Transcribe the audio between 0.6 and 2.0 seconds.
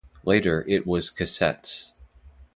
it was cassettes.